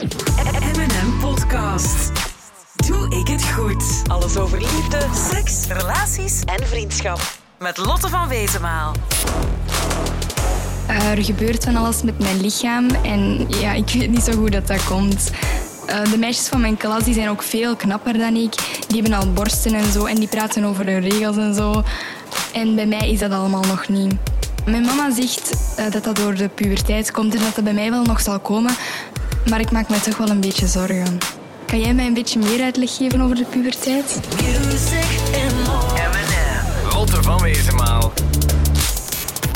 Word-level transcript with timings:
M&M 0.00 1.18
Podcast. 1.20 2.12
Doe 2.86 3.18
ik 3.20 3.28
het 3.28 3.44
goed? 3.44 4.02
Alles 4.06 4.36
over 4.36 4.58
liefde, 4.58 5.06
seks, 5.30 5.66
relaties 5.66 6.40
en 6.44 6.66
vriendschap. 6.66 7.20
Met 7.58 7.76
Lotte 7.76 8.08
van 8.08 8.28
Wezenmaal. 8.28 8.92
Uh, 10.90 11.10
er 11.10 11.24
gebeurt 11.24 11.64
van 11.64 11.76
alles 11.76 12.02
met 12.02 12.18
mijn 12.18 12.40
lichaam 12.40 12.88
en 12.88 13.46
ja, 13.48 13.72
ik 13.72 13.90
weet 13.90 14.10
niet 14.10 14.22
zo 14.22 14.32
goed 14.32 14.52
dat 14.52 14.66
dat 14.66 14.84
komt. 14.84 15.30
Uh, 15.88 16.10
de 16.10 16.18
meisjes 16.18 16.48
van 16.48 16.60
mijn 16.60 16.76
klas 16.76 17.04
die 17.04 17.14
zijn 17.14 17.28
ook 17.28 17.42
veel 17.42 17.76
knapper 17.76 18.18
dan 18.18 18.36
ik. 18.36 18.54
Die 18.88 19.02
hebben 19.02 19.18
al 19.18 19.32
borsten 19.32 19.74
en 19.74 19.92
zo 19.92 20.04
en 20.04 20.16
die 20.16 20.28
praten 20.28 20.64
over 20.64 20.86
hun 20.86 21.00
regels 21.08 21.36
en 21.36 21.54
zo. 21.54 21.82
En 22.52 22.74
bij 22.74 22.86
mij 22.86 23.10
is 23.10 23.18
dat 23.18 23.32
allemaal 23.32 23.64
nog 23.64 23.88
niet. 23.88 24.14
Mijn 24.64 24.84
mama 24.84 25.10
zegt 25.10 25.56
uh, 25.78 25.90
dat 25.90 26.04
dat 26.04 26.16
door 26.16 26.34
de 26.34 26.48
puberteit 26.48 27.10
komt 27.10 27.34
en 27.34 27.40
dat 27.40 27.54
dat 27.54 27.64
bij 27.64 27.72
mij 27.72 27.90
wel 27.90 28.02
nog 28.02 28.20
zal 28.20 28.40
komen. 28.40 28.74
Maar 29.48 29.60
ik 29.60 29.70
maak 29.70 29.88
me 29.88 30.00
toch 30.00 30.16
wel 30.16 30.28
een 30.28 30.40
beetje 30.40 30.66
zorgen. 30.66 31.18
Kan 31.66 31.80
jij 31.80 31.94
mij 31.94 32.06
een 32.06 32.14
beetje 32.14 32.38
meer 32.38 32.62
uitleg 32.62 32.96
geven 32.96 33.20
over 33.20 33.36
de 33.36 33.44
puberteit? 33.44 34.20
Music 34.36 35.04
and 35.44 35.66
more. 35.66 36.92
Lotte 36.92 37.22
van 37.22 37.42
Wezenmaal. 37.42 38.12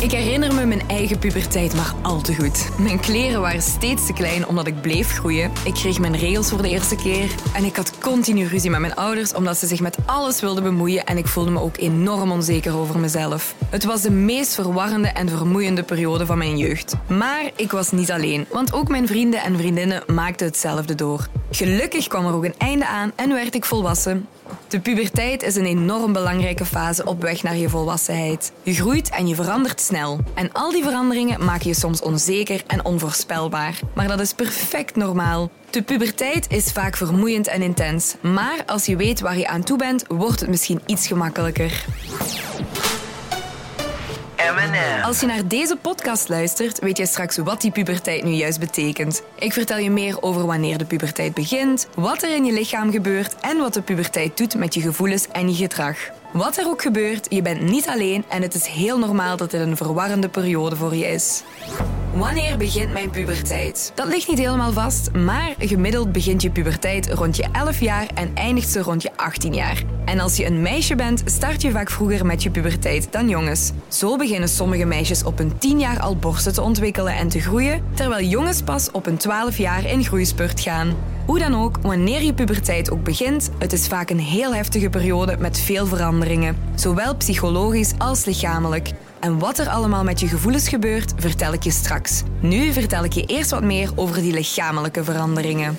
Ik 0.02 0.10
herinner 0.10 0.54
me 0.54 0.66
mijn 0.66 0.88
eigen 0.88 1.18
puberteit 1.18 1.74
maar 1.74 1.94
al 2.02 2.20
te 2.20 2.34
goed. 2.34 2.68
Mijn 2.78 3.00
kleren 3.00 3.40
waren 3.40 3.62
steeds 3.62 4.06
te 4.06 4.12
klein 4.12 4.46
omdat 4.46 4.66
ik 4.66 4.80
bleef 4.80 5.10
groeien. 5.10 5.52
Ik 5.64 5.74
kreeg 5.74 5.98
mijn 5.98 6.16
regels 6.16 6.48
voor 6.48 6.62
de 6.62 6.68
eerste 6.68 6.96
keer. 6.96 7.34
En 7.54 7.64
ik 7.64 7.76
had 7.76 7.98
continu 7.98 8.46
ruzie 8.46 8.70
met 8.70 8.80
mijn 8.80 8.94
ouders 8.94 9.34
omdat 9.34 9.56
ze 9.56 9.66
zich 9.66 9.80
met 9.80 9.96
alles 10.06 10.40
wilden 10.40 10.62
bemoeien 10.62 11.04
en 11.04 11.16
ik 11.16 11.26
voelde 11.26 11.50
me 11.50 11.60
ook 11.60 11.76
enorm 11.76 12.30
onzeker 12.30 12.76
over 12.76 12.98
mezelf. 12.98 13.54
Het 13.70 13.84
was 13.84 14.02
de 14.02 14.10
meest 14.10 14.54
verwarrende 14.54 15.08
en 15.08 15.28
vermoeiende 15.28 15.82
periode 15.82 16.26
van 16.26 16.38
mijn 16.38 16.58
jeugd. 16.58 16.94
Maar 17.06 17.50
ik 17.56 17.70
was 17.70 17.90
niet 17.90 18.10
alleen, 18.10 18.46
want 18.52 18.72
ook 18.72 18.88
mijn 18.88 19.06
vrienden 19.06 19.42
en 19.42 19.56
vriendinnen 19.56 20.02
maakten 20.06 20.46
hetzelfde 20.46 20.94
door. 20.94 21.28
Gelukkig 21.50 22.06
kwam 22.06 22.26
er 22.26 22.34
ook 22.34 22.44
een 22.44 22.58
einde 22.58 22.86
aan 22.86 23.12
en 23.14 23.32
werd 23.32 23.54
ik 23.54 23.64
volwassen. 23.64 24.26
De 24.68 24.80
puberteit 24.80 25.42
is 25.42 25.56
een 25.56 25.64
enorm 25.64 26.12
belangrijke 26.12 26.64
fase 26.64 27.04
op 27.04 27.22
weg 27.22 27.42
naar 27.42 27.56
je 27.56 27.68
volwassenheid. 27.68 28.52
Je 28.62 28.74
groeit 28.74 29.10
en 29.10 29.28
je 29.28 29.34
verandert 29.34 29.80
snel. 29.80 30.20
En 30.34 30.52
al 30.52 30.70
die 30.70 30.82
veranderingen 30.82 31.44
maken 31.44 31.68
je 31.68 31.74
soms 31.74 32.00
onzeker 32.00 32.62
en 32.66 32.84
onvoorspelbaar. 32.84 33.80
Maar 33.94 34.08
dat 34.08 34.20
is 34.20 34.32
perfect 34.32 34.96
normaal. 34.96 35.50
De 35.70 35.82
puberteit 35.82 36.46
is 36.50 36.72
vaak 36.72 36.96
vermoeiend 36.96 37.46
en 37.46 37.62
intens. 37.62 38.14
Maar 38.20 38.62
als 38.66 38.86
je 38.86 38.96
weet 38.96 39.20
waar 39.20 39.38
je 39.38 39.48
aan 39.48 39.62
toe 39.62 39.78
bent, 39.78 40.04
wordt 40.08 40.40
het 40.40 40.48
misschien 40.48 40.80
iets 40.86 41.06
gemakkelijker. 41.06 41.84
Als 45.04 45.20
je 45.20 45.26
naar 45.26 45.48
deze 45.48 45.76
podcast 45.76 46.28
luistert, 46.28 46.78
weet 46.78 46.96
je 46.96 47.06
straks 47.06 47.36
wat 47.36 47.60
die 47.60 47.70
puberteit 47.70 48.24
nu 48.24 48.30
juist 48.30 48.60
betekent. 48.60 49.22
Ik 49.38 49.52
vertel 49.52 49.78
je 49.78 49.90
meer 49.90 50.22
over 50.22 50.46
wanneer 50.46 50.78
de 50.78 50.84
puberteit 50.84 51.34
begint, 51.34 51.88
wat 51.94 52.22
er 52.22 52.34
in 52.34 52.44
je 52.44 52.52
lichaam 52.52 52.90
gebeurt 52.90 53.36
en 53.40 53.58
wat 53.58 53.74
de 53.74 53.82
puberteit 53.82 54.36
doet 54.36 54.54
met 54.54 54.74
je 54.74 54.80
gevoelens 54.80 55.28
en 55.32 55.48
je 55.48 55.54
gedrag. 55.54 55.96
Wat 56.32 56.56
er 56.56 56.66
ook 56.66 56.82
gebeurt, 56.82 57.26
je 57.28 57.42
bent 57.42 57.60
niet 57.60 57.86
alleen 57.88 58.24
en 58.28 58.42
het 58.42 58.54
is 58.54 58.66
heel 58.66 58.98
normaal 58.98 59.36
dat 59.36 59.50
dit 59.50 59.60
een 59.60 59.76
verwarrende 59.76 60.28
periode 60.28 60.76
voor 60.76 60.94
je 60.94 61.06
is. 61.06 61.42
Wanneer 62.16 62.56
begint 62.56 62.92
mijn 62.92 63.10
puberteit? 63.10 63.92
Dat 63.94 64.06
ligt 64.06 64.28
niet 64.28 64.38
helemaal 64.38 64.72
vast, 64.72 65.12
maar 65.12 65.54
gemiddeld 65.58 66.12
begint 66.12 66.42
je 66.42 66.50
puberteit 66.50 67.12
rond 67.12 67.36
je 67.36 67.44
11 67.52 67.80
jaar 67.80 68.06
en 68.14 68.30
eindigt 68.34 68.68
ze 68.68 68.82
rond 68.82 69.02
je 69.02 69.10
18 69.16 69.54
jaar. 69.54 69.82
En 70.04 70.20
als 70.20 70.36
je 70.36 70.46
een 70.46 70.62
meisje 70.62 70.94
bent, 70.94 71.22
start 71.24 71.62
je 71.62 71.70
vaak 71.70 71.90
vroeger 71.90 72.26
met 72.26 72.42
je 72.42 72.50
puberteit 72.50 73.12
dan 73.12 73.28
jongens. 73.28 73.72
Zo 73.88 74.16
beginnen 74.16 74.48
sommige 74.48 74.84
meisjes 74.84 75.24
op 75.24 75.38
hun 75.38 75.58
10 75.58 75.78
jaar 75.78 76.00
al 76.00 76.16
borsten 76.16 76.52
te 76.52 76.62
ontwikkelen 76.62 77.14
en 77.14 77.28
te 77.28 77.40
groeien, 77.40 77.84
terwijl 77.94 78.26
jongens 78.26 78.62
pas 78.62 78.90
op 78.90 79.04
hun 79.04 79.16
12 79.16 79.58
jaar 79.58 79.84
in 79.84 80.04
groeispurt 80.04 80.60
gaan. 80.60 80.96
Hoe 81.26 81.38
dan 81.38 81.54
ook, 81.54 81.78
wanneer 81.82 82.22
je 82.22 82.34
puberteit 82.34 82.90
ook 82.90 83.04
begint, 83.04 83.50
het 83.58 83.72
is 83.72 83.86
vaak 83.86 84.10
een 84.10 84.20
heel 84.20 84.54
heftige 84.54 84.90
periode 84.90 85.36
met 85.38 85.60
veel 85.60 85.86
veranderingen, 85.86 86.56
zowel 86.74 87.16
psychologisch 87.16 87.92
als 87.98 88.24
lichamelijk. 88.24 88.92
En 89.26 89.38
wat 89.38 89.58
er 89.58 89.68
allemaal 89.68 90.04
met 90.04 90.20
je 90.20 90.28
gevoelens 90.28 90.68
gebeurt, 90.68 91.12
vertel 91.16 91.52
ik 91.52 91.62
je 91.62 91.70
straks. 91.70 92.22
Nu 92.40 92.72
vertel 92.72 93.04
ik 93.04 93.12
je 93.12 93.24
eerst 93.24 93.50
wat 93.50 93.62
meer 93.62 93.90
over 93.94 94.22
die 94.22 94.32
lichamelijke 94.32 95.04
veranderingen. 95.04 95.78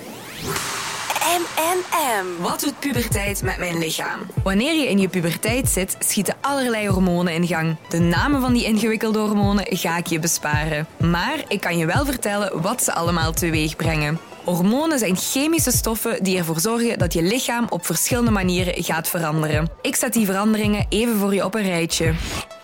M&M. 1.38 2.42
Wat 2.42 2.60
doet 2.60 2.78
puberteit 2.78 3.42
met 3.42 3.58
mijn 3.58 3.78
lichaam? 3.78 4.18
Wanneer 4.42 4.74
je 4.74 4.88
in 4.88 4.98
je 4.98 5.08
puberteit 5.08 5.68
zit, 5.68 5.96
schieten 5.98 6.34
allerlei 6.40 6.88
hormonen 6.88 7.32
in 7.32 7.46
gang. 7.46 7.76
De 7.88 7.98
namen 7.98 8.40
van 8.40 8.52
die 8.52 8.64
ingewikkelde 8.64 9.18
hormonen 9.18 9.66
ga 9.68 9.96
ik 9.96 10.06
je 10.06 10.18
besparen. 10.18 10.86
Maar 10.96 11.44
ik 11.48 11.60
kan 11.60 11.78
je 11.78 11.86
wel 11.86 12.04
vertellen 12.04 12.62
wat 12.62 12.82
ze 12.82 12.94
allemaal 12.94 13.32
teweeg 13.32 13.76
brengen. 13.76 14.18
Hormonen 14.44 14.98
zijn 14.98 15.16
chemische 15.16 15.72
stoffen 15.72 16.22
die 16.22 16.38
ervoor 16.38 16.60
zorgen 16.60 16.98
dat 16.98 17.12
je 17.12 17.22
lichaam 17.22 17.66
op 17.68 17.86
verschillende 17.86 18.30
manieren 18.30 18.84
gaat 18.84 19.08
veranderen. 19.08 19.70
Ik 19.82 19.96
zet 19.96 20.12
die 20.12 20.26
veranderingen 20.26 20.86
even 20.88 21.16
voor 21.16 21.34
je 21.34 21.44
op 21.44 21.54
een 21.54 21.62
rijtje. 21.62 22.14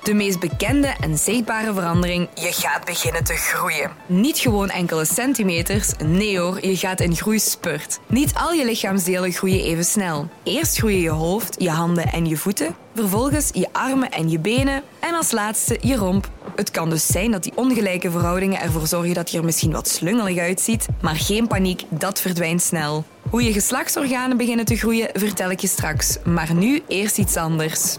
De 0.04 0.14
meest 0.14 0.40
bekende 0.40 0.94
en 1.00 1.18
zichtbare 1.18 1.74
verandering, 1.74 2.28
je 2.34 2.52
gaat 2.52 2.84
beginnen 2.84 3.24
te 3.24 3.34
groeien. 3.34 3.90
Niet 4.06 4.38
gewoon 4.38 4.70
enkele 4.70 5.04
centimeters, 5.04 5.92
nee 6.04 6.38
hoor, 6.38 6.66
je 6.66 6.76
gaat 6.76 7.00
in 7.00 7.16
groeispurt. 7.16 7.98
Niet 8.06 8.34
al 8.34 8.52
je 8.52 8.64
lichaamsdelen 8.64 9.32
groeien 9.32 9.64
even 9.64 9.84
snel. 9.84 10.28
Eerst 10.42 10.76
groeien 10.76 11.00
je 11.00 11.10
hoofd, 11.10 11.54
je 11.58 11.70
handen 11.70 12.12
en 12.12 12.26
je 12.26 12.36
voeten, 12.36 12.74
vervolgens 12.94 13.50
je 13.52 13.68
armen 13.72 14.10
en 14.10 14.30
je 14.30 14.38
benen 14.38 14.82
en 15.00 15.14
als 15.14 15.30
laatste 15.30 15.78
je 15.80 15.96
romp. 15.96 16.28
Het 16.56 16.70
kan 16.70 16.90
dus 16.90 17.06
zijn 17.06 17.30
dat 17.30 17.42
die 17.42 17.56
ongelijke 17.56 18.10
verhoudingen 18.10 18.60
ervoor 18.60 18.86
zorgen 18.86 19.14
dat 19.14 19.30
je 19.30 19.38
er 19.38 19.44
misschien 19.44 19.72
wat 19.72 19.88
slungelig 19.88 20.38
uitziet, 20.38 20.86
maar 21.00 21.16
geen 21.16 21.46
paniek, 21.46 21.82
dat 21.88 22.20
verdwijnt 22.20 22.62
snel. 22.62 23.04
Hoe 23.30 23.42
je 23.42 23.52
geslachtsorganen 23.52 24.36
beginnen 24.36 24.64
te 24.64 24.76
groeien, 24.76 25.08
vertel 25.12 25.50
ik 25.50 25.60
je 25.60 25.68
straks. 25.68 26.16
Maar 26.24 26.54
nu 26.54 26.82
eerst 26.88 27.18
iets 27.18 27.36
anders. 27.36 27.96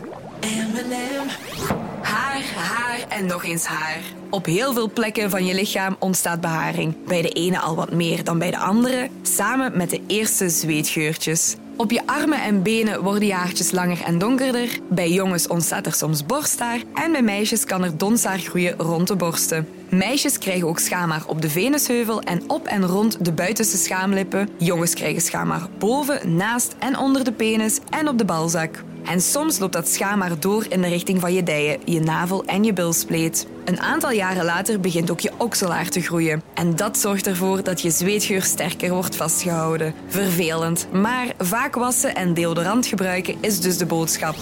Haar 2.66 3.06
en 3.10 3.26
nog 3.26 3.44
eens 3.44 3.66
haar. 3.66 4.02
Op 4.30 4.46
heel 4.46 4.74
veel 4.74 4.92
plekken 4.92 5.30
van 5.30 5.46
je 5.46 5.54
lichaam 5.54 5.96
ontstaat 6.00 6.42
beharing. 6.42 7.06
Bij 7.06 7.22
de 7.22 7.30
ene 7.30 7.60
al 7.60 7.76
wat 7.76 7.92
meer 7.92 8.24
dan 8.24 8.40
bij 8.40 8.52
de 8.52 8.58
andere, 8.58 9.10
samen 9.22 9.78
met 9.78 9.90
de 9.90 10.02
eerste 10.08 10.50
zweetgeurtjes. 10.50 11.56
Op 11.78 11.92
je 11.92 12.08
armen 12.08 12.42
en 12.42 12.62
benen 12.62 13.04
worden 13.04 13.28
je 13.28 13.34
haartjes 13.34 13.72
langer 13.72 14.02
en 14.02 14.18
donkerder. 14.18 14.80
Bij 14.90 15.12
jongens 15.12 15.48
ontstaat 15.48 15.86
er 15.86 15.94
soms 15.94 16.26
borsthaar 16.26 16.80
en 16.94 17.12
bij 17.12 17.22
meisjes 17.22 17.66
kan 17.66 17.84
er 17.84 17.98
donshaar 17.98 18.40
groeien 18.40 18.78
rond 18.78 19.08
de 19.08 19.16
borsten. 19.16 19.68
Meisjes 19.90 20.38
krijgen 20.38 20.68
ook 20.68 20.80
schaamhaar 20.80 21.24
op 21.28 21.42
de 21.42 21.50
venusheuvel 21.50 22.22
en 22.22 22.44
op 22.48 22.66
en 22.66 22.86
rond 22.86 23.26
de 23.26 23.32
buitenste 23.32 23.78
schaamlippen. 23.78 24.50
Jongens 24.58 24.94
krijgen 24.94 25.22
schaamhaar 25.22 25.68
boven, 25.80 26.36
naast 26.36 26.76
en 26.80 26.98
onder 26.98 27.24
de 27.24 27.32
penis 27.32 27.80
en 27.90 28.08
op 28.08 28.18
de 28.18 28.26
balzak. 28.26 28.84
En 29.06 29.22
soms 29.22 29.60
loopt 29.60 29.74
dat 29.74 29.88
schaamhaar 29.88 30.40
door 30.40 30.66
in 30.70 30.82
de 30.82 30.88
richting 30.88 31.20
van 31.20 31.34
je 31.34 31.44
dijen, 31.44 31.80
je 31.86 32.00
navel 32.00 32.46
en 32.46 32.64
je 32.64 32.74
bilspleet. 32.74 33.48
Een 33.66 33.80
aantal 33.80 34.12
jaren 34.12 34.46
later 34.46 34.80
begint 34.80 35.12
ook 35.12 35.20
je 35.20 35.32
okselaar 35.38 35.90
te 35.90 36.02
groeien. 36.02 36.42
En 36.54 36.76
dat 36.76 36.98
zorgt 36.98 37.28
ervoor 37.28 37.64
dat 37.64 37.82
je 37.82 37.90
zweetgeur 37.90 38.44
sterker 38.44 38.94
wordt 38.94 39.16
vastgehouden. 39.16 39.94
Vervelend, 40.08 40.88
maar 40.92 41.34
vaak 41.38 41.76
wassen 41.76 42.16
en 42.16 42.34
deodorant 42.34 42.86
gebruiken 42.86 43.36
is 43.42 43.60
dus 43.60 43.78
de 43.78 43.86
boodschap. 43.86 44.36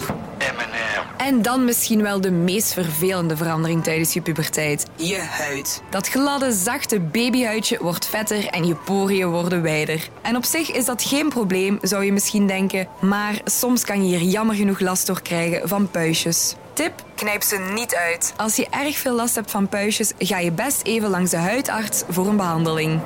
En 1.24 1.42
dan 1.42 1.64
misschien 1.64 2.02
wel 2.02 2.20
de 2.20 2.30
meest 2.30 2.72
vervelende 2.72 3.36
verandering 3.36 3.82
tijdens 3.82 4.12
je 4.12 4.20
puberteit. 4.20 4.86
Je 4.96 5.18
huid. 5.18 5.82
Dat 5.90 6.08
gladde, 6.08 6.52
zachte 6.52 7.00
babyhuidje 7.00 7.78
wordt 7.80 8.06
vetter 8.06 8.46
en 8.46 8.66
je 8.66 8.74
poriën 8.74 9.28
worden 9.28 9.62
wijder. 9.62 10.08
En 10.22 10.36
op 10.36 10.44
zich 10.44 10.72
is 10.72 10.84
dat 10.84 11.02
geen 11.02 11.28
probleem, 11.28 11.78
zou 11.82 12.04
je 12.04 12.12
misschien 12.12 12.46
denken. 12.46 12.88
Maar 13.00 13.40
soms 13.44 13.84
kan 13.84 14.08
je 14.08 14.16
hier 14.16 14.28
jammer 14.28 14.56
genoeg 14.56 14.80
last 14.80 15.06
door 15.06 15.22
krijgen 15.22 15.68
van 15.68 15.90
puistjes. 15.90 16.54
Tip, 16.72 16.92
knijp 17.14 17.42
ze 17.42 17.70
niet 17.74 17.94
uit. 17.94 18.32
Als 18.36 18.56
je 18.56 18.66
erg 18.70 18.96
veel 18.96 19.14
last 19.14 19.34
hebt 19.34 19.50
van 19.50 19.68
puistjes, 19.68 20.12
ga 20.18 20.38
je 20.38 20.52
best 20.52 20.82
even 20.82 21.08
langs 21.10 21.30
de 21.30 21.36
huidarts 21.36 22.02
voor 22.08 22.26
een 22.26 22.36
behandeling. 22.36 23.00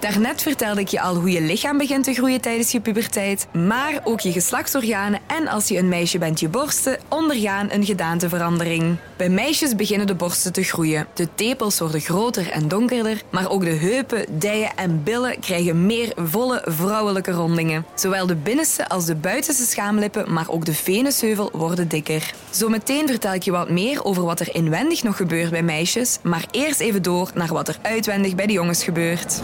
Daarnet 0.00 0.42
vertelde 0.42 0.80
ik 0.80 0.88
je 0.88 1.00
al 1.00 1.14
hoe 1.14 1.30
je 1.30 1.40
lichaam 1.40 1.78
begint 1.78 2.04
te 2.04 2.14
groeien 2.14 2.40
tijdens 2.40 2.72
je 2.72 2.80
puberteit, 2.80 3.46
maar 3.52 4.00
ook 4.04 4.20
je 4.20 4.32
geslachtsorganen 4.32 5.20
en 5.26 5.48
als 5.48 5.68
je 5.68 5.78
een 5.78 5.88
meisje 5.88 6.18
bent 6.18 6.40
je 6.40 6.48
borsten 6.48 6.98
ondergaan 7.08 7.70
een 7.70 7.84
gedaanteverandering. 7.84 8.96
Bij 9.16 9.28
meisjes 9.28 9.74
beginnen 9.76 10.06
de 10.06 10.14
borsten 10.14 10.52
te 10.52 10.62
groeien. 10.62 11.06
De 11.14 11.28
tepels 11.34 11.78
worden 11.78 12.00
groter 12.00 12.50
en 12.50 12.68
donkerder, 12.68 13.22
maar 13.30 13.50
ook 13.50 13.64
de 13.64 13.70
heupen, 13.70 14.38
dijen 14.38 14.70
en 14.76 15.02
billen 15.02 15.40
krijgen 15.40 15.86
meer 15.86 16.12
volle 16.16 16.62
vrouwelijke 16.64 17.30
rondingen. 17.30 17.84
Zowel 17.94 18.26
de 18.26 18.36
binnenste 18.36 18.88
als 18.88 19.04
de 19.04 19.14
buitenste 19.14 19.64
schaamlippen, 19.64 20.32
maar 20.32 20.48
ook 20.48 20.64
de 20.64 20.74
venusheuvel 20.74 21.50
worden 21.52 21.88
dikker. 21.88 22.34
Zometeen 22.50 23.06
vertel 23.06 23.34
ik 23.34 23.42
je 23.42 23.50
wat 23.50 23.70
meer 23.70 24.04
over 24.04 24.22
wat 24.22 24.40
er 24.40 24.54
inwendig 24.54 25.02
nog 25.02 25.16
gebeurt 25.16 25.50
bij 25.50 25.62
meisjes, 25.62 26.18
maar 26.22 26.44
eerst 26.50 26.80
even 26.80 27.02
door 27.02 27.30
naar 27.34 27.52
wat 27.52 27.68
er 27.68 27.78
uitwendig 27.82 28.34
bij 28.34 28.46
de 28.46 28.52
jongens 28.52 28.84
gebeurt. 28.84 29.40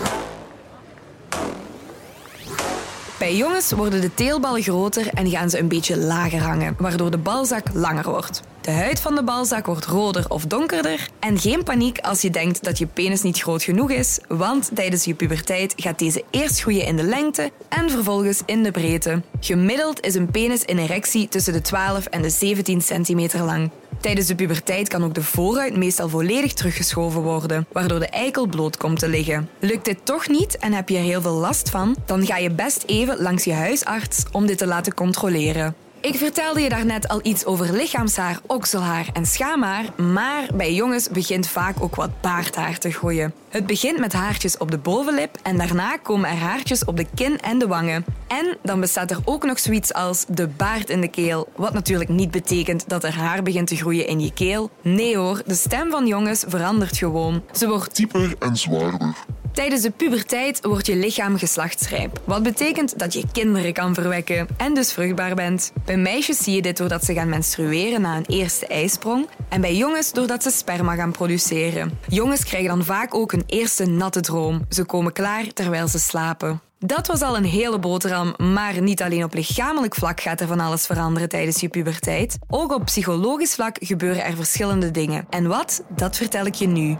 Bij 3.25 3.37
jongens 3.37 3.73
worden 3.73 4.01
de 4.01 4.15
teelballen 4.15 4.63
groter 4.63 5.09
en 5.09 5.31
gaan 5.31 5.51
ze 5.51 5.59
een 5.59 5.69
beetje 5.69 5.99
lager 5.99 6.43
hangen, 6.43 6.75
waardoor 6.79 7.11
de 7.11 7.19
balzak 7.19 7.67
langer 7.73 8.05
wordt. 8.05 8.43
De 8.65 8.71
huid 8.71 9.01
van 9.01 9.15
de 9.15 9.23
balzak 9.23 9.67
wordt 9.67 9.87
roder 9.87 10.31
of 10.31 10.45
donkerder. 10.45 11.09
En 11.21 11.39
geen 11.39 11.63
paniek 11.63 11.99
als 11.99 12.23
je 12.23 12.31
denkt 12.31 12.65
dat 12.65 12.79
je 12.79 12.87
penis 12.87 13.23
niet 13.23 13.41
groot 13.41 13.63
genoeg 13.63 13.91
is, 13.91 14.19
want 14.29 14.71
tijdens 14.75 15.05
je 15.05 15.15
puberteit 15.15 15.73
gaat 15.77 15.99
deze 15.99 16.25
eerst 16.31 16.61
groeien 16.61 16.87
in 16.87 16.97
de 16.97 17.03
lengte 17.03 17.51
en 17.69 17.91
vervolgens 17.91 18.43
in 18.47 18.63
de 18.63 18.71
breedte. 18.71 19.23
Gemiddeld 19.41 20.01
is 20.01 20.15
een 20.15 20.31
penis 20.31 20.65
in 20.65 20.79
erectie 20.79 21.29
tussen 21.29 21.53
de 21.53 21.61
12 21.61 22.07
en 22.07 22.23
de 22.23 22.31
17 22.31 22.81
centimeter 22.81 23.43
lang. 23.43 23.71
Tijdens 24.01 24.27
de 24.27 24.35
puberteit 24.35 24.89
kan 24.89 25.05
ook 25.05 25.15
de 25.15 25.23
voorhuid 25.23 25.77
meestal 25.77 26.09
volledig 26.09 26.53
teruggeschoven 26.53 27.23
worden, 27.23 27.67
waardoor 27.73 27.99
de 27.99 28.09
eikel 28.09 28.47
bloot 28.47 28.77
komt 28.77 28.99
te 28.99 29.09
liggen. 29.09 29.49
Lukt 29.59 29.85
dit 29.85 29.99
toch 30.05 30.29
niet 30.29 30.59
en 30.59 30.73
heb 30.73 30.89
je 30.89 30.97
er 30.97 31.03
heel 31.03 31.23
veel 31.23 31.33
last 31.33 31.71
van, 31.71 31.97
dan 32.07 32.27
ga 32.27 32.37
je 32.37 32.51
best 32.51 32.83
even 32.87 33.23
langs 33.23 33.45
je 33.45 33.53
huisarts 33.53 34.23
om 34.33 34.47
dit 34.47 34.59
te 34.59 34.67
laten 34.67 34.95
controleren. 34.95 35.84
Ik 36.05 36.17
vertelde 36.17 36.61
je 36.61 36.69
daarnet 36.69 37.09
al 37.09 37.21
iets 37.23 37.45
over 37.45 37.73
lichaamshaar, 37.73 38.39
okselhaar 38.47 39.09
en 39.13 39.27
schaamhaar, 39.27 39.85
maar 39.97 40.49
bij 40.55 40.75
jongens 40.75 41.09
begint 41.09 41.49
vaak 41.49 41.83
ook 41.83 41.95
wat 41.95 42.21
baardhaar 42.21 42.79
te 42.79 42.91
groeien. 42.91 43.35
Het 43.49 43.67
begint 43.67 43.99
met 43.99 44.13
haartjes 44.13 44.59
op 44.59 44.71
de 44.71 44.79
bovenlip 44.79 45.39
en 45.43 45.57
daarna 45.57 45.97
komen 45.97 46.31
er 46.31 46.37
haartjes 46.37 46.85
op 46.85 46.97
de 46.97 47.07
kin 47.15 47.41
en 47.41 47.59
de 47.59 47.67
wangen. 47.67 48.05
En 48.27 48.57
dan 48.63 48.81
bestaat 48.81 49.11
er 49.11 49.19
ook 49.25 49.45
nog 49.45 49.59
zoiets 49.59 49.93
als 49.93 50.25
de 50.29 50.49
baard 50.49 50.91
in 50.91 51.01
de 51.01 51.09
keel, 51.09 51.49
wat 51.57 51.73
natuurlijk 51.73 52.11
niet 52.11 52.31
betekent 52.31 52.89
dat 52.89 53.05
er 53.05 53.17
haar 53.17 53.43
begint 53.43 53.67
te 53.67 53.77
groeien 53.77 54.07
in 54.07 54.21
je 54.21 54.33
keel. 54.33 54.71
Nee 54.83 55.17
hoor, 55.17 55.43
de 55.47 55.55
stem 55.55 55.91
van 55.91 56.07
jongens 56.07 56.45
verandert 56.49 56.97
gewoon. 56.97 57.43
Ze 57.53 57.69
wordt 57.69 57.97
dieper 57.97 58.35
en 58.39 58.57
zwaarder. 58.57 59.15
Tijdens 59.55 59.83
de 59.83 59.91
puberteit 59.91 60.65
wordt 60.65 60.87
je 60.87 60.97
lichaam 60.97 61.39
geslachtsrijp. 61.39 62.21
Wat 62.25 62.43
betekent 62.43 62.99
dat 62.99 63.13
je 63.13 63.25
kinderen 63.33 63.73
kan 63.73 63.95
verwekken 63.95 64.49
en 64.57 64.75
dus 64.75 64.93
vruchtbaar 64.93 65.35
bent. 65.35 65.73
Bij 65.85 65.97
meisjes 65.97 66.39
zie 66.39 66.55
je 66.55 66.63
dit 66.63 66.77
doordat 66.77 67.05
ze 67.05 67.15
gaan 67.15 67.29
menstrueren 67.29 68.01
na 68.01 68.17
een 68.17 68.27
eerste 68.27 68.67
ijsprong. 68.67 69.29
En 69.49 69.61
bij 69.61 69.77
jongens 69.77 70.13
doordat 70.13 70.43
ze 70.43 70.51
sperma 70.51 70.95
gaan 70.95 71.13
produceren. 71.13 71.99
Jongens 72.09 72.45
krijgen 72.45 72.69
dan 72.69 72.85
vaak 72.85 73.15
ook 73.15 73.33
een 73.33 73.43
eerste 73.47 73.87
natte 73.87 74.21
droom. 74.21 74.65
Ze 74.69 74.85
komen 74.85 75.13
klaar 75.13 75.53
terwijl 75.53 75.89
ze 75.89 75.99
slapen. 75.99 76.61
Dat 76.79 77.07
was 77.07 77.23
al 77.23 77.37
een 77.37 77.45
hele 77.45 77.79
boterham, 77.79 78.35
maar 78.39 78.83
niet 78.83 79.03
alleen 79.03 79.25
op 79.25 79.35
lichamelijk 79.35 79.95
vlak 79.95 80.21
gaat 80.21 80.41
er 80.41 80.47
van 80.47 80.61
alles 80.61 80.87
veranderen 80.87 81.29
tijdens 81.29 81.61
je 81.61 81.69
puberteit. 81.69 82.39
Ook 82.49 82.73
op 82.73 82.85
psychologisch 82.85 83.55
vlak 83.55 83.77
gebeuren 83.81 84.25
er 84.25 84.37
verschillende 84.37 84.91
dingen. 84.91 85.27
En 85.31 85.47
wat? 85.47 85.83
Dat 85.89 86.17
vertel 86.17 86.47
ik 86.47 86.55
je 86.55 86.67
nu. 86.67 86.97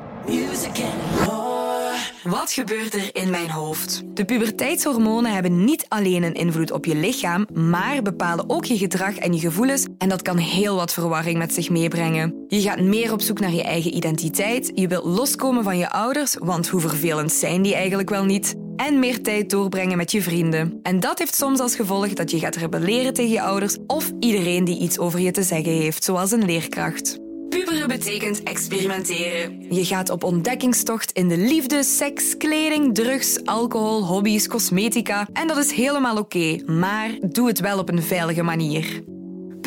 Wat 2.25 2.53
gebeurt 2.53 2.95
er 2.95 3.11
in 3.13 3.31
mijn 3.31 3.51
hoofd? 3.51 4.03
De 4.15 4.25
puberteitshormonen 4.25 5.33
hebben 5.33 5.65
niet 5.65 5.87
alleen 5.89 6.23
een 6.23 6.35
invloed 6.35 6.71
op 6.71 6.85
je 6.85 6.95
lichaam, 6.95 7.47
maar 7.53 8.03
bepalen 8.03 8.51
ook 8.51 8.65
je 8.65 8.79
gedrag 8.79 9.17
en 9.17 9.33
je 9.33 9.39
gevoelens 9.39 9.87
en 9.99 10.09
dat 10.09 10.23
kan 10.23 10.37
heel 10.37 10.77
wat 10.77 10.93
verwarring 10.93 11.39
met 11.39 11.55
zich 11.55 11.71
meebrengen. 11.71 12.45
Je 12.49 12.61
gaat 12.61 12.81
meer 12.81 13.13
op 13.13 13.21
zoek 13.21 13.41
naar 13.41 13.53
je 13.53 13.63
eigen 13.63 13.97
identiteit, 13.97 14.73
je 14.75 14.89
wilt 14.89 15.05
loskomen 15.05 15.65
van 15.65 15.79
je 15.79 15.91
ouders, 15.91 16.37
want 16.39 16.69
hoe 16.69 16.81
vervelend 16.81 17.33
zijn 17.33 17.63
die 17.63 17.75
eigenlijk 17.75 18.11
wel 18.11 18.25
niet? 18.25 18.55
En 18.77 18.99
meer 18.99 19.23
tijd 19.23 19.51
doorbrengen 19.51 19.97
met 19.97 20.13
je 20.13 20.23
vrienden. 20.23 20.81
En 20.83 21.01
dat 21.01 21.19
heeft 21.19 21.35
soms 21.35 21.61
als 21.61 21.77
gevolg 21.77 22.09
dat 22.09 22.31
je 22.31 22.39
gaat 22.39 22.57
rebelleren 22.57 23.13
tegen 23.13 23.33
je 23.33 23.43
ouders 23.43 23.77
of 23.87 24.13
iedereen 24.21 24.65
die 24.65 24.79
iets 24.79 24.99
over 24.99 25.21
je 25.21 25.31
te 25.31 25.43
zeggen 25.43 25.73
heeft, 25.73 26.05
zoals 26.05 26.31
een 26.31 26.45
leerkracht. 26.45 27.23
Puberen 27.55 27.89
betekent 27.89 28.43
experimenteren. 28.43 29.75
Je 29.75 29.85
gaat 29.85 30.11
op 30.11 30.25
ontdekkingstocht 30.25 31.13
in 31.13 31.29
de 31.29 31.37
liefde, 31.37 31.83
seks, 31.83 32.37
kleding, 32.37 32.95
drugs, 32.95 33.45
alcohol, 33.45 34.05
hobby's, 34.05 34.47
cosmetica. 34.47 35.29
En 35.33 35.47
dat 35.47 35.57
is 35.57 35.73
helemaal 35.73 36.17
oké, 36.17 36.63
maar 36.67 37.11
doe 37.21 37.47
het 37.47 37.61
wel 37.61 37.79
op 37.79 37.89
een 37.89 38.03
veilige 38.03 38.43
manier. 38.43 39.03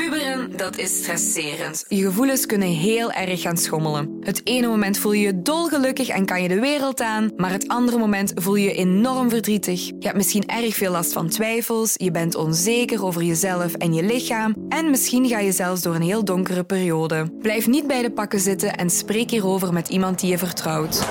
Puberen, 0.09 0.57
dat 0.57 0.77
is 0.77 0.97
stresserend. 0.97 1.85
Je 1.87 2.03
gevoelens 2.03 2.45
kunnen 2.45 2.67
heel 2.67 3.11
erg 3.11 3.41
gaan 3.41 3.57
schommelen. 3.57 4.17
Het 4.21 4.41
ene 4.43 4.67
moment 4.67 4.97
voel 4.97 5.11
je 5.11 5.25
je 5.25 5.41
dolgelukkig 5.41 6.07
en 6.07 6.25
kan 6.25 6.41
je 6.41 6.47
de 6.47 6.59
wereld 6.59 7.01
aan, 7.01 7.31
maar 7.35 7.51
het 7.51 7.67
andere 7.67 7.97
moment 7.97 8.31
voel 8.35 8.55
je 8.55 8.65
je 8.65 8.73
enorm 8.73 9.29
verdrietig. 9.29 9.85
Je 9.85 9.95
hebt 9.99 10.15
misschien 10.15 10.47
erg 10.47 10.75
veel 10.75 10.91
last 10.91 11.13
van 11.13 11.29
twijfels, 11.29 11.93
je 11.95 12.11
bent 12.11 12.35
onzeker 12.35 13.03
over 13.03 13.23
jezelf 13.23 13.73
en 13.73 13.93
je 13.93 14.03
lichaam 14.03 14.55
en 14.69 14.89
misschien 14.89 15.27
ga 15.27 15.39
je 15.39 15.51
zelfs 15.51 15.81
door 15.81 15.95
een 15.95 16.01
heel 16.01 16.25
donkere 16.25 16.63
periode. 16.63 17.31
Blijf 17.41 17.67
niet 17.67 17.87
bij 17.87 18.01
de 18.01 18.11
pakken 18.11 18.39
zitten 18.39 18.75
en 18.77 18.89
spreek 18.89 19.29
hierover 19.29 19.73
met 19.73 19.89
iemand 19.89 20.19
die 20.19 20.29
je 20.29 20.37
vertrouwt. 20.37 21.07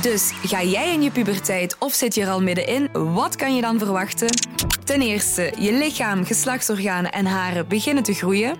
Dus 0.00 0.32
ga 0.42 0.62
jij 0.62 0.92
in 0.92 1.02
je 1.02 1.10
puberteit 1.10 1.76
of 1.78 1.94
zit 1.94 2.14
je 2.14 2.22
er 2.22 2.28
al 2.28 2.42
middenin? 2.42 2.88
Wat 2.92 3.36
kan 3.36 3.54
je 3.54 3.60
dan 3.60 3.78
verwachten? 3.78 4.28
Ten 4.84 5.02
eerste, 5.02 5.52
je 5.58 5.72
lichaam, 5.72 6.24
geslachtsorganen 6.24 7.12
en 7.12 7.26
haren 7.26 7.68
beginnen 7.68 8.02
te 8.02 8.14
groeien. 8.14 8.56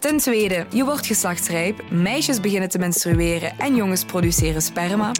Ten 0.00 0.16
tweede, 0.16 0.66
je 0.70 0.84
wordt 0.84 1.06
geslachtsrijp, 1.06 1.90
meisjes 1.90 2.40
beginnen 2.40 2.68
te 2.68 2.78
menstrueren 2.78 3.58
en 3.58 3.74
jongens 3.74 4.04
produceren 4.04 4.62
sperma. 4.62 5.12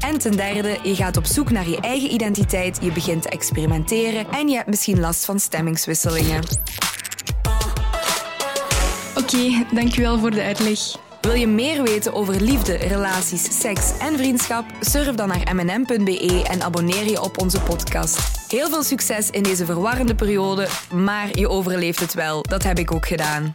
En 0.00 0.18
ten 0.18 0.36
derde, 0.36 0.78
je 0.82 0.94
gaat 0.94 1.16
op 1.16 1.26
zoek 1.26 1.50
naar 1.50 1.68
je 1.68 1.80
eigen 1.80 2.12
identiteit, 2.12 2.78
je 2.80 2.92
begint 2.92 3.22
te 3.22 3.28
experimenteren 3.28 4.26
en 4.30 4.48
je 4.48 4.56
hebt 4.56 4.68
misschien 4.68 5.00
last 5.00 5.24
van 5.24 5.40
stemmingswisselingen. 5.40 6.42
Oké, 9.14 9.64
dankjewel 9.72 10.18
voor 10.18 10.30
de 10.30 10.42
uitleg. 10.42 11.07
Wil 11.20 11.32
je 11.32 11.46
meer 11.46 11.82
weten 11.82 12.12
over 12.14 12.40
liefde, 12.40 12.76
relaties, 12.76 13.60
seks 13.60 13.98
en 13.98 14.16
vriendschap? 14.16 14.64
Surf 14.80 15.14
dan 15.14 15.28
naar 15.28 15.54
mnm.be 15.54 16.44
en 16.50 16.62
abonneer 16.62 17.10
je 17.10 17.22
op 17.22 17.40
onze 17.40 17.60
podcast. 17.60 18.18
Heel 18.48 18.68
veel 18.68 18.82
succes 18.82 19.30
in 19.30 19.42
deze 19.42 19.64
verwarrende 19.64 20.14
periode, 20.14 20.68
maar 20.92 21.38
je 21.38 21.48
overleeft 21.48 22.00
het 22.00 22.14
wel. 22.14 22.42
Dat 22.42 22.62
heb 22.62 22.78
ik 22.78 22.92
ook 22.92 23.06
gedaan. 23.06 23.52